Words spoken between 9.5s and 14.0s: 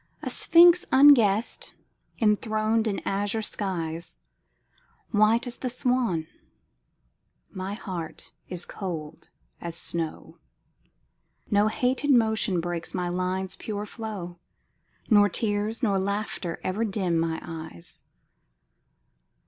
as snow; No hated motion breaks my lines' pure